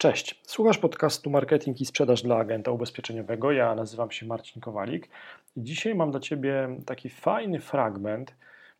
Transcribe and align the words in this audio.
Cześć, 0.00 0.40
słuchasz 0.46 0.78
podcastu 0.78 1.30
Marketing 1.30 1.80
i 1.80 1.86
Sprzedaż 1.86 2.22
dla 2.22 2.36
Agenta 2.36 2.70
Ubezpieczeniowego. 2.70 3.52
Ja 3.52 3.74
nazywam 3.74 4.10
się 4.10 4.26
Marcin 4.26 4.62
Kowalik 4.62 5.08
dzisiaj 5.56 5.94
mam 5.94 6.10
dla 6.10 6.20
Ciebie 6.20 6.76
taki 6.86 7.10
fajny 7.10 7.60
fragment. 7.60 8.34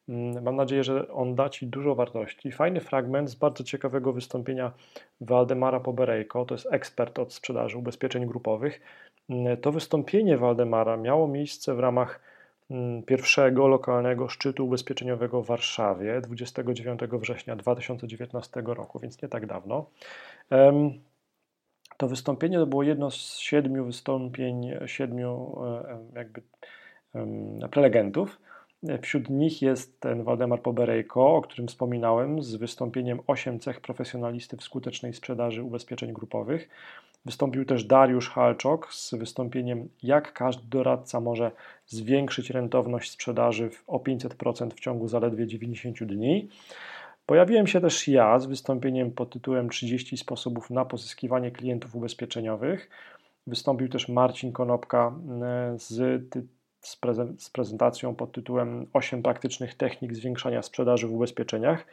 Mm, 0.09 0.43
mam 0.43 0.56
nadzieję, 0.56 0.85
że 0.85 1.09
on 1.09 1.35
da 1.35 1.48
Ci 1.48 1.67
dużo 1.67 1.95
wartości. 1.95 2.53
Fajny 2.53 2.80
fragment 2.80 3.30
z 3.30 3.35
bardzo 3.35 3.64
ciekawego 3.64 4.12
wystąpienia 4.12 4.72
Waldemara 5.21 5.80
Poberejko, 5.80 6.45
to 6.45 6.54
jest 6.54 6.69
ekspert 6.71 7.19
od 7.19 7.33
sprzedaży 7.33 7.79
ubezpieczeń 7.79 8.27
grupowych. 8.27 8.81
Mm, 9.31 9.57
to 9.57 9.73
wystąpienie 9.73 10.39
Waldemara 10.39 10.97
miało 10.97 11.29
miejsce 11.29 11.75
w 11.75 11.79
ramach 11.79 12.21
mm, 12.71 13.03
pierwszego 13.03 13.69
lokalnego 13.69 14.29
szczytu 14.29 14.67
ubezpieczeniowego 14.67 15.43
w 15.43 15.47
Warszawie 15.47 16.21
29 16.21 17.01
września 17.12 17.57
2019 17.57 18.62
roku, 18.66 18.98
więc 18.98 19.23
nie 19.23 19.29
tak 19.29 19.47
dawno. 19.47 19.87
To 22.01 22.09
wystąpienie 22.09 22.59
to 22.59 22.66
było 22.66 22.82
jedno 22.82 23.10
z 23.10 23.38
siedmiu 23.38 23.84
wystąpień, 23.84 24.70
siedmiu 24.86 25.58
jakby 26.14 26.42
prelegentów. 27.70 28.41
Wśród 29.02 29.30
nich 29.30 29.62
jest 29.62 30.00
ten 30.00 30.24
Waldemar 30.24 30.62
Poberejko, 30.62 31.34
o 31.34 31.42
którym 31.42 31.68
wspominałem, 31.68 32.42
z 32.42 32.55
wystąpieniem 32.55 33.20
8 33.27 33.60
cech 33.60 33.80
profesjonalisty 33.80 34.56
w 34.56 34.62
skutecznej 34.62 35.14
sprzedaży 35.14 35.62
ubezpieczeń 35.62 36.12
grupowych. 36.12 36.68
Wystąpił 37.24 37.64
też 37.64 37.84
Dariusz 37.84 38.30
Halczok 38.30 38.94
z 38.94 39.14
wystąpieniem 39.14 39.88
Jak 40.02 40.32
każdy 40.32 40.69
doradca 40.69 41.20
może 41.20 41.50
zwiększyć 41.86 42.50
rentowność 42.50 43.10
sprzedaży 43.10 43.70
o 43.86 43.98
500% 43.98 44.70
w 44.70 44.80
ciągu 44.80 45.08
zaledwie 45.08 45.46
90 45.46 46.05
dni. 46.05 46.48
Pojawiłem 47.30 47.66
się 47.66 47.80
też 47.80 48.09
ja 48.09 48.39
z 48.39 48.47
wystąpieniem 48.47 49.11
pod 49.11 49.30
tytułem 49.30 49.69
30 49.69 50.16
sposobów 50.16 50.70
na 50.70 50.84
pozyskiwanie 50.84 51.51
klientów 51.51 51.95
ubezpieczeniowych. 51.95 52.91
Wystąpił 53.47 53.89
też 53.89 54.09
Marcin 54.09 54.53
Konopka 54.53 55.14
e, 55.42 55.78
z, 55.78 56.22
z, 56.81 57.50
prezentacją 57.50 58.14
pod 58.14 58.33
tytułem 58.33 58.87
8 58.92 59.22
praktycznych 59.22 59.75
technik 59.75 60.14
zwiększania 60.14 60.62
sprzedaży 60.62 61.06
w 61.06 61.14
ubezpieczeniach. 61.14 61.87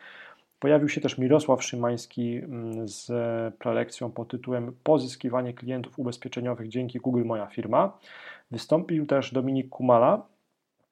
Pojawił 0.60 0.90
się 0.90 1.02
też 1.02 1.18
Mirosław 1.18 1.64
Szymański 1.64 2.42
z 2.86 3.08
prelekcją 3.56 4.12
pod 4.12 4.28
tytułem 4.28 4.76
Pozyskiwanie 4.84 5.54
klientów 5.54 6.00
ubezpieczeniowych 6.00 6.68
dzięki 6.68 7.00
Google 7.00 7.26
Moja 7.26 7.48
firma. 7.48 7.98
Wystąpił 8.52 9.06
też 9.06 9.34
Dominik 9.34 9.70
Kumala. 9.70 10.26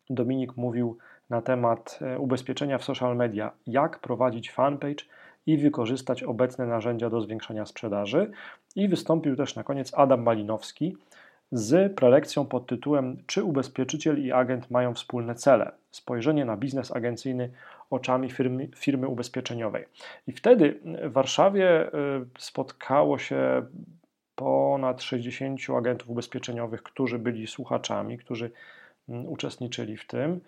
Dominik 0.10 0.58
mówił 0.58 0.98
na 1.30 1.42
temat 1.42 2.00
e, 2.02 2.20
ubezpieczenia 2.20 2.78
w 2.78 2.84
social 2.84 3.16
media, 3.16 3.52
jak 3.68 4.00
prowadzić 4.00 4.52
fanpage 4.52 5.06
i 5.46 5.58
wykorzystać 5.58 6.24
obecne 6.24 6.66
narzędzia 6.66 7.10
do 7.10 7.22
zwiększania 7.22 7.66
sprzedaży. 7.66 8.32
I 8.76 8.88
wystąpił 8.88 9.36
też 9.36 9.56
na 9.56 9.64
koniec 9.64 9.94
Adam 9.94 10.24
Malinowski 10.24 10.98
z 11.52 11.96
prelekcją 11.96 12.46
pod 12.46 12.68
tytułem 12.68 13.18
Czy 13.28 13.44
ubezpieczyciel 13.44 14.24
i 14.24 14.32
agent 14.32 14.72
mają 14.72 14.94
wspólne 14.94 15.36
cele? 15.36 15.72
Spojrzenie 15.92 16.46
na 16.46 16.58
biznes 16.58 16.96
agencyjny 16.96 17.52
oczami 17.90 18.30
firmy, 18.32 18.68
firmy 18.76 19.08
ubezpieczeniowej. 19.08 19.86
I 20.28 20.32
wtedy 20.32 20.80
w 21.04 21.12
Warszawie 21.12 21.70
e, 21.70 21.90
spotkało 22.38 23.18
się 23.18 23.66
ponad 24.36 25.02
60 25.02 25.60
agentów 25.78 26.10
ubezpieczeniowych, 26.10 26.84
którzy 26.84 27.20
byli 27.20 27.48
słuchaczami, 27.48 28.18
którzy 28.18 28.52
mm, 29.10 29.26
uczestniczyli 29.26 29.98
w 29.98 30.08
tym. 30.08 30.42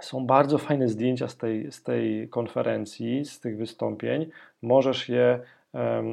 Są 0.00 0.26
bardzo 0.26 0.58
fajne 0.58 0.88
zdjęcia 0.88 1.28
z 1.28 1.36
tej, 1.36 1.72
z 1.72 1.82
tej 1.82 2.28
konferencji, 2.28 3.24
z 3.24 3.40
tych 3.40 3.58
wystąpień. 3.58 4.30
Możesz 4.62 5.08
je 5.08 5.40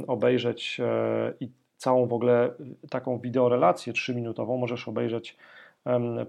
obejrzeć 0.08 0.78
e, 0.80 1.34
i 1.40 1.50
całą 1.78 2.08
w 2.08 2.14
ogóle 2.14 2.52
taką 2.90 3.20
wideorelację 3.20 3.94
trzyminutową 3.94 4.58
możesz 4.58 4.88
obejrzeć 4.88 5.38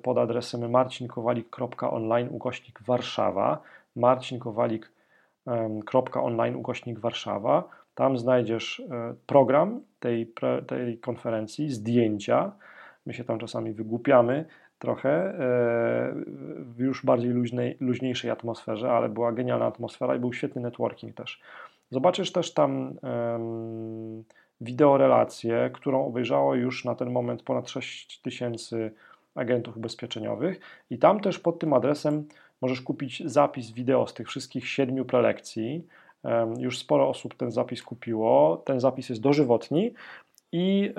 pod 0.02 0.18
adresem 0.18 0.70
marcinkowalik.online 0.70 2.28
ukośnik 2.30 2.82
Warszawa 2.82 3.62
marcinkowalik.online 3.96 6.56
ukośnik 6.56 6.98
Warszawa 6.98 7.64
tam 7.94 8.18
znajdziesz 8.18 8.80
e, 8.80 9.14
program 9.26 9.80
tej, 10.00 10.32
tej 10.66 10.98
konferencji, 10.98 11.70
zdjęcia. 11.70 12.52
My 13.06 13.14
się 13.14 13.24
tam 13.24 13.38
czasami 13.38 13.72
wygłupiamy, 13.72 14.44
trochę 14.82 15.10
e, 15.10 15.34
w 16.58 16.78
już 16.78 17.04
bardziej 17.04 17.30
luźnej, 17.30 17.76
luźniejszej 17.80 18.30
atmosferze, 18.30 18.92
ale 18.92 19.08
była 19.08 19.32
genialna 19.32 19.66
atmosfera 19.66 20.16
i 20.16 20.18
był 20.18 20.32
świetny 20.32 20.62
networking 20.62 21.16
też. 21.16 21.40
Zobaczysz 21.90 22.32
też 22.32 22.54
tam 22.54 22.98
um, 23.02 24.24
wideorelację, 24.60 25.70
którą 25.72 26.06
obejrzało 26.06 26.54
już 26.54 26.84
na 26.84 26.94
ten 26.94 27.10
moment 27.10 27.42
ponad 27.42 27.70
6 27.70 28.20
tysięcy 28.20 28.92
agentów 29.34 29.76
ubezpieczeniowych 29.76 30.60
i 30.90 30.98
tam 30.98 31.20
też 31.20 31.38
pod 31.38 31.58
tym 31.58 31.72
adresem 31.72 32.28
możesz 32.60 32.80
kupić 32.80 33.22
zapis 33.26 33.70
wideo 33.70 34.06
z 34.06 34.14
tych 34.14 34.28
wszystkich 34.28 34.68
siedmiu 34.68 35.04
prelekcji. 35.04 35.86
Już 36.58 36.78
sporo 36.78 37.08
osób 37.08 37.34
ten 37.34 37.50
zapis 37.50 37.82
kupiło. 37.82 38.62
Ten 38.64 38.80
zapis 38.80 39.08
jest 39.08 39.22
dożywotni 39.22 39.94
i 40.52 40.94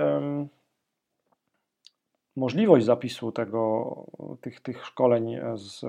możliwość 2.36 2.86
zapisu 2.86 3.32
tego, 3.32 3.96
tych, 4.42 4.60
tych 4.60 4.86
szkoleń 4.86 5.40
z 5.56 5.86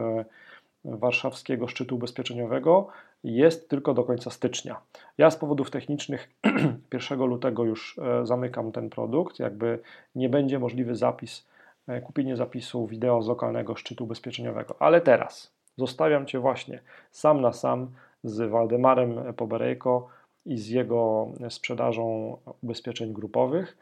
warszawskiego 0.85 1.69
szczytu 1.69 1.95
ubezpieczeniowego 1.95 2.89
jest 3.25 3.69
tylko 3.69 3.95
do 3.95 4.05
końca 4.05 4.31
stycznia. 4.31 4.81
Ja 5.19 5.31
z 5.31 5.37
powodów 5.37 5.71
technicznych 5.71 6.31
1 7.11 7.19
lutego 7.19 7.65
już 7.65 7.99
e, 7.99 8.27
zamykam 8.27 8.73
ten 8.73 8.91
produkt, 8.91 9.39
jakby 9.39 9.79
nie 10.15 10.29
będzie 10.29 10.59
możliwy 10.59 10.97
zapis, 10.97 11.47
e, 11.89 12.01
kupienie 12.01 12.37
zapisu 12.37 12.87
wideo 12.87 13.23
z 13.23 13.29
lokalnego 13.29 13.77
szczytu 13.77 14.05
ubezpieczeniowego. 14.05 14.77
Ale 14.79 15.01
teraz 15.01 15.53
zostawiam 15.77 16.27
Cię 16.27 16.39
właśnie 16.39 16.81
sam 17.11 17.41
na 17.41 17.53
sam 17.53 17.91
z 18.25 18.51
Waldemarem 18.51 19.35
Poberejko 19.35 20.09
i 20.47 20.59
z 20.59 20.69
jego 20.69 21.29
sprzedażą 21.49 22.37
ubezpieczeń 22.63 23.13
grupowych 23.13 23.79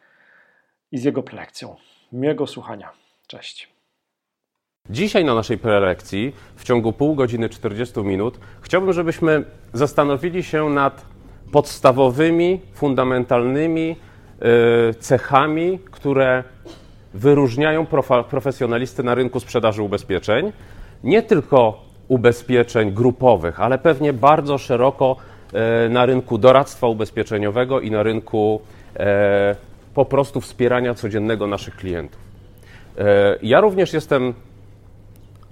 i 0.93 0.99
z 0.99 1.05
jego 1.05 1.23
prelekcją. 1.23 1.77
Miłego 2.12 2.47
słuchania. 2.47 2.91
Cześć. 3.27 3.69
Dzisiaj 4.91 5.25
na 5.25 5.34
naszej 5.34 5.59
prelekcji 5.59 6.33
w 6.56 6.65
ciągu 6.65 6.93
pół 6.93 7.15
godziny 7.15 7.49
40 7.49 8.00
minut 8.00 8.41
chciałbym, 8.61 8.93
żebyśmy 8.93 9.45
zastanowili 9.73 10.43
się 10.43 10.71
nad 10.71 11.06
podstawowymi, 11.53 12.61
fundamentalnymi 12.75 13.97
e, 14.41 14.95
cechami, 14.95 15.78
które 15.91 16.45
wyróżniają 17.15 17.87
profesjonalisty 18.31 19.03
na 19.03 19.15
rynku 19.15 19.41
sprzedaży 19.41 19.83
ubezpieczeń. 19.83 20.53
Nie 21.05 21.23
tylko 21.23 21.84
ubezpieczeń 22.09 22.93
grupowych, 22.93 23.61
ale 23.61 23.79
pewnie 23.79 24.12
bardzo 24.12 24.59
szeroko 24.59 25.17
e, 25.53 25.89
na 25.89 26.06
rynku 26.06 26.39
doradztwa 26.39 26.87
ubezpieczeniowego 26.87 27.81
i 27.81 27.91
na 27.91 28.03
rynku 28.03 28.61
e, 28.97 29.72
po 29.95 30.05
prostu 30.05 30.41
wspierania 30.41 30.95
codziennego 30.95 31.47
naszych 31.47 31.77
klientów. 31.77 32.21
E, 32.99 33.39
ja 33.43 33.61
również 33.61 33.93
jestem 33.93 34.35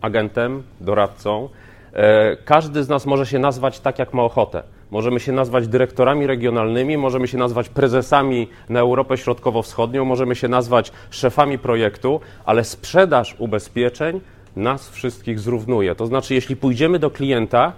agentem, 0.01 0.63
doradcą. 0.81 1.49
E, 1.93 2.37
każdy 2.37 2.85
z 2.85 2.89
nas 2.89 3.07
może 3.07 3.27
się 3.27 3.39
nazwać 3.39 3.81
tak, 3.81 3.99
jak 3.99 4.15
ma 4.15 4.23
ochotę. 4.23 4.63
Możemy 4.91 5.21
się 5.21 5.33
nazwać 5.33 5.69
dyrektorami 5.69 6.27
regionalnymi, 6.27 6.97
możemy 6.97 7.29
się 7.29 7.39
nazwać 7.39 7.69
prezesami 7.69 8.49
na 8.69 8.81
Europę 8.81 9.17
Środkowo-Wschodnią, 9.17 10.05
możemy 10.05 10.37
się 10.37 10.49
nazwać 10.49 10.93
szefami 11.11 11.59
projektu, 11.59 12.21
ale 12.45 12.65
sprzedaż 12.65 13.37
ubezpieczeń 13.39 14.21
nas 14.57 14.91
wszystkich 14.91 15.41
zrównuje. 15.41 15.95
To 15.95 16.07
znaczy, 16.07 16.35
jeśli 16.35 16.57
pójdziemy 16.57 16.99
do 16.99 17.11
klienta, 17.11 17.73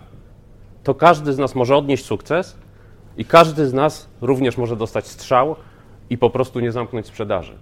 to 0.84 0.94
każdy 0.94 1.32
z 1.32 1.38
nas 1.38 1.54
może 1.54 1.76
odnieść 1.76 2.04
sukces 2.04 2.56
i 3.16 3.24
każdy 3.24 3.66
z 3.66 3.72
nas 3.72 4.08
również 4.20 4.56
może 4.56 4.76
dostać 4.76 5.06
strzał, 5.06 5.56
i 6.10 6.18
po 6.18 6.30
prostu 6.30 6.60
nie 6.60 6.72
zamknąć 6.72 7.06
sprzedaży. 7.06 7.52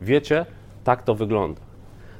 Wiecie, 0.00 0.46
tak 0.84 1.02
to 1.02 1.14
wygląda. 1.14 1.60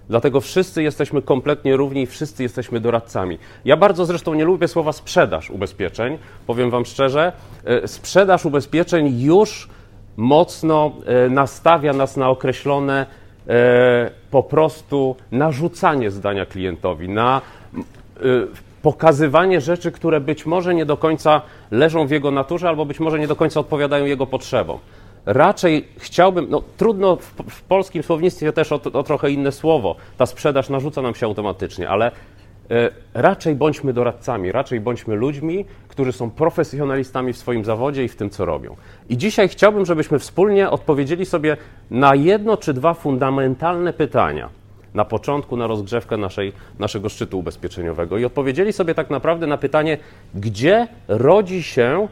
Dlatego 0.09 0.41
wszyscy 0.41 0.83
jesteśmy 0.83 1.23
kompletnie 1.23 1.77
równi 1.77 2.03
i 2.03 2.07
wszyscy 2.07 2.43
jesteśmy 2.43 2.81
doradcami. 2.81 3.39
Ja 3.65 3.77
bardzo 3.77 4.05
zresztą 4.05 4.35
nie 4.35 4.45
lubię 4.45 4.69
słowa 4.69 4.93
sprzedaż 4.93 5.51
ubezpieczeń. 5.51 6.19
Powiem 6.47 6.71
Wam 6.71 6.85
szczerze, 6.85 7.33
e, 7.65 7.89
sprzedaż 7.89 8.45
ubezpieczeń 8.45 9.21
już 9.21 9.69
mocno 10.17 10.93
e, 11.07 11.29
nastawia 11.29 11.93
nas 11.93 12.17
na 12.17 12.29
określone 12.29 13.07
e, 13.49 14.11
po 14.31 14.43
prostu 14.43 15.17
narzucanie 15.33 16.11
zdania 16.11 16.47
klientowi, 16.47 17.09
na 17.09 17.41
pokazywanie 18.83 19.61
rzeczy, 19.61 19.93
które 19.93 20.21
być 20.21 20.47
może 20.47 20.75
nie 20.75 20.87
do 20.87 20.97
końca 20.97 21.43
leżą 21.71 22.07
w 22.07 22.11
jego 22.11 22.31
naturze, 22.31 22.69
albo 22.69 22.87
być 22.87 23.01
może 23.01 23.19
nie 23.19 23.27
do 23.27 23.37
końca 23.37 23.61
odpowiadają 23.61 24.05
jego 24.05 24.27
potrzebom 24.27 24.79
raczej 25.27 25.89
chciałbym, 25.99 26.47
no 26.51 26.63
trudno 26.77 27.17
w, 27.17 27.35
w 27.51 27.63
polskim 27.63 28.03
słownictwie 28.03 28.53
też 28.53 28.73
o, 28.73 28.81
o, 28.93 29.03
trochę 29.03 29.31
inne 29.31 29.53
słowo, 29.53 29.97
ta 30.17 30.27
sprzedaż 30.27 30.69
narzuca 30.69 31.03
nam 31.03 31.15
się 31.15 31.27
automatycznie, 31.27 31.89
ale 31.89 32.11
e, 32.71 32.91
raczej 33.15 33.55
bądźmy 33.55 33.93
doradcami, 33.93 34.53
raczej 34.53 34.81
bądźmy 34.81 35.15
ludźmi, 35.15 35.65
którzy 35.89 36.13
są 36.13 36.31
profesjonalistami 36.31 37.33
w 37.33 37.39
swoim 37.39 37.65
zawodzie 37.65 38.05
i 38.05 38.09
w 38.09 38.17
tym, 38.17 38.31
co 38.31 38.45
robią. 38.45 38.77
I 39.09 39.17
dzisiaj 39.17 39.49
chciałbym, 39.49 39.87
żebyśmy 39.87 40.19
wspólnie 40.19 40.71
odpowiedzieli 40.71 41.27
sobie 41.27 41.57
na 41.91 42.15
jedno 42.15 42.57
czy 42.57 42.75
dwa 42.75 42.95
fundamentalne 42.95 43.93
pytania 43.93 44.49
na 44.95 45.05
początku, 45.05 45.57
na 45.57 45.67
rozgrzewkę 45.67 46.17
naszej, 46.17 46.53
naszego 46.79 47.09
szczytu 47.09 47.39
ubezpieczeniowego 47.39 48.19
i 48.19 48.25
odpowiedzieli 48.25 48.73
sobie 48.73 48.95
tak 48.95 49.11
naprawdę 49.11 49.47
na 49.47 49.59
pytanie, 49.59 49.99
gdzie 50.35 50.89
rodzi 51.09 51.63
się 51.63 52.09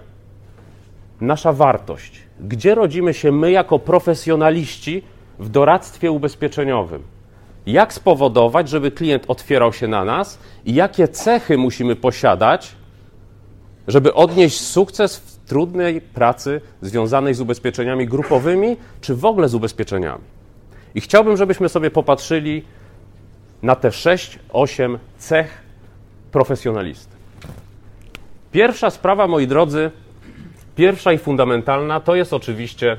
nasza 1.27 1.53
wartość, 1.53 2.23
gdzie 2.41 2.75
rodzimy 2.75 3.15
się 3.15 3.33
my 3.33 3.51
jako 3.51 3.79
profesjonaliści 3.79 5.03
w 5.39 5.49
doradztwie 5.49 6.11
ubezpieczeniowym. 6.11 7.03
Jak 7.67 7.93
spowodować, 7.93 8.69
żeby 8.69 8.91
klient 8.91 9.25
otwierał 9.29 9.73
się 9.73 9.89
na 9.89 10.05
nas 10.05 10.39
i 10.65 10.75
jakie 10.75 11.09
cechy 11.09 11.59
musimy 11.59 11.97
posiadać, 11.97 12.77
żeby 13.89 14.15
odnieść 14.15 14.61
sukces 14.61 15.17
w 15.17 15.49
trudnej 15.49 16.01
pracy 16.01 16.61
związanej 16.83 17.35
z 17.35 17.41
ubezpieczeniami 17.41 18.07
grupowymi, 18.07 18.77
czy 19.01 19.15
w 19.15 19.25
ogóle 19.25 19.49
z 19.49 19.55
ubezpieczeniami. 19.55 20.25
I 20.95 21.01
chciałbym, 21.01 21.37
żebyśmy 21.37 21.69
sobie 21.69 21.91
popatrzyli 21.91 22.63
na 23.63 23.77
te 23.77 23.89
6-8 23.89 24.99
cech 25.19 25.63
profesjonalisty. 26.33 27.17
Pierwsza 28.53 28.91
sprawa, 28.91 29.27
moi 29.27 29.47
drodzy, 29.47 29.91
pierwsza 30.77 31.13
i 31.13 31.19
fundamentalna, 31.19 32.01
to 32.01 32.15
jest 32.15 32.33
oczywiście 32.33 32.97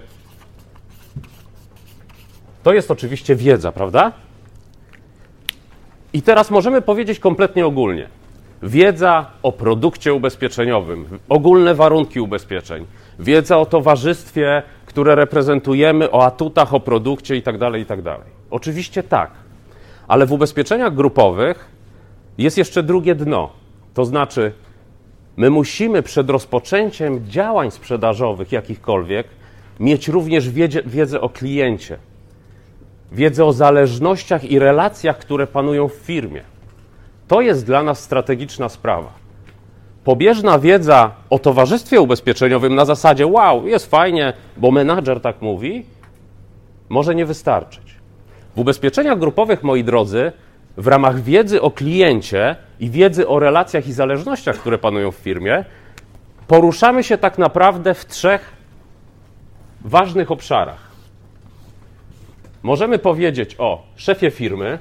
to 2.65 2.73
jest 2.73 2.91
oczywiście 2.91 3.35
wiedza, 3.35 3.71
prawda? 3.71 4.11
I 6.13 6.21
teraz 6.21 6.51
możemy 6.51 6.81
powiedzieć 6.81 7.19
kompletnie 7.19 7.65
ogólnie. 7.65 8.07
Wiedza 8.63 9.25
o 9.43 9.51
produkcie 9.51 10.13
ubezpieczeniowym, 10.13 11.19
ogólne 11.29 11.75
warunki 11.75 12.19
ubezpieczeń, 12.19 12.85
wiedza 13.19 13.57
o 13.57 13.65
towarzystwie, 13.65 14.63
które 14.85 15.15
reprezentujemy, 15.15 16.11
o 16.11 16.25
atutach, 16.25 16.73
o 16.73 16.79
produkcie 16.79 17.35
itd., 17.35 17.59
tak 17.59 17.79
itd. 17.79 18.03
Tak 18.03 18.21
Oczywiście 18.51 19.03
tak, 19.03 19.31
ale 20.07 20.25
w 20.25 20.31
ubezpieczeniach 20.31 20.95
grupowych 20.95 21.67
jest 22.37 22.57
jeszcze 22.57 22.83
drugie 22.83 23.15
dno. 23.15 23.49
To 23.93 24.05
znaczy, 24.05 24.51
my 25.37 25.49
musimy 25.49 26.03
przed 26.03 26.29
rozpoczęciem 26.29 27.27
działań 27.27 27.71
sprzedażowych 27.71 28.51
jakichkolwiek 28.51 29.27
mieć 29.79 30.07
również 30.07 30.49
wiedzę, 30.85 31.21
o 31.21 31.29
kliencie, 31.29 31.97
wiedzę 33.11 33.45
o 33.45 33.53
zależnościach 33.53 34.43
i 34.43 34.59
relacjach, 34.59 35.17
które 35.17 35.47
panują 35.47 35.87
w 35.87 35.93
firmie. 35.93 36.41
To 37.27 37.41
jest 37.41 37.65
dla 37.65 37.83
nas 37.83 37.99
strategiczna 37.99 38.69
sprawa. 38.69 39.13
Pobieżna 40.03 40.59
wiedza 40.59 41.11
o 41.29 41.39
towarzystwie 41.39 42.01
ubezpieczeniowym 42.01 42.75
na 42.75 42.85
zasadzie 42.85 43.27
wow, 43.27 43.67
jest 43.67 43.89
fajnie, 43.89 44.33
bo 44.57 44.71
menadżer 44.71 45.21
tak 45.21 45.41
mówi, 45.41 45.85
może 46.89 47.15
nie 47.15 47.25
wystarczyć. 47.25 47.95
W 48.55 48.59
ubezpieczeniach 48.59 49.19
grupowych, 49.19 49.63
moi 49.63 49.83
drodzy, 49.83 50.31
w 50.77 50.87
ramach 50.87 51.21
wiedzy 51.21 51.61
o 51.61 51.71
kliencie 51.71 52.55
i 52.79 52.89
wiedzy 52.89 53.27
o 53.27 53.39
relacjach 53.39 53.87
i 53.87 53.93
zależnościach, 53.93 54.55
które 54.55 54.77
panują 54.77 55.11
w 55.11 55.15
firmie, 55.15 55.65
poruszamy 56.47 57.03
się 57.03 57.17
tak 57.17 57.37
naprawdę 57.37 57.93
w 57.93 58.05
trzech 58.05 58.53
ważnych 59.81 60.31
obszarach. 60.31 60.91
Możemy 62.63 62.99
powiedzieć 62.99 63.55
o 63.57 63.83
szefie 63.95 64.31
firmy. 64.31 64.79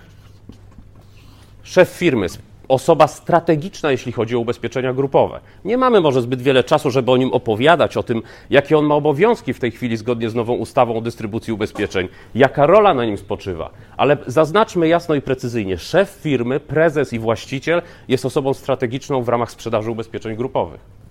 Szef 1.62 1.88
firmy, 1.88 2.26
osoba 2.68 3.06
strategiczna, 3.06 3.90
jeśli 3.90 4.12
chodzi 4.12 4.36
o 4.36 4.38
ubezpieczenia 4.38 4.92
grupowe. 4.92 5.40
Nie 5.64 5.78
mamy 5.78 6.00
może 6.00 6.22
zbyt 6.22 6.42
wiele 6.42 6.64
czasu, 6.64 6.90
żeby 6.90 7.10
o 7.10 7.16
nim 7.16 7.32
opowiadać, 7.32 7.96
o 7.96 8.02
tym, 8.02 8.22
jakie 8.50 8.78
on 8.78 8.84
ma 8.84 8.94
obowiązki 8.94 9.52
w 9.52 9.60
tej 9.60 9.70
chwili 9.70 9.96
zgodnie 9.96 10.30
z 10.30 10.34
nową 10.34 10.54
ustawą 10.54 10.96
o 10.96 11.00
dystrybucji 11.00 11.52
ubezpieczeń, 11.52 12.08
jaka 12.34 12.66
rola 12.66 12.94
na 12.94 13.04
nim 13.04 13.18
spoczywa. 13.18 13.70
Ale 13.96 14.16
zaznaczmy 14.26 14.88
jasno 14.88 15.14
i 15.14 15.20
precyzyjnie: 15.20 15.78
szef 15.78 16.08
firmy, 16.08 16.60
prezes 16.60 17.12
i 17.12 17.18
właściciel 17.18 17.82
jest 18.08 18.24
osobą 18.24 18.54
strategiczną 18.54 19.22
w 19.22 19.28
ramach 19.28 19.50
sprzedaży 19.50 19.90
ubezpieczeń 19.90 20.36
grupowych. 20.36 21.03